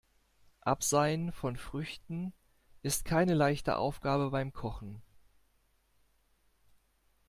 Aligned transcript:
Abseien 0.61 1.31
von 1.31 1.57
Früchten 1.57 2.33
ist 2.81 3.05
keine 3.05 3.35
leichte 3.35 3.77
Aufgabe 3.77 4.31
beim 4.31 4.51
Kochen. 4.51 5.03